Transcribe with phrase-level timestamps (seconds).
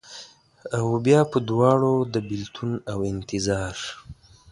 [0.89, 3.75] اوبیا په دواړو، د بیلتون اوانتظار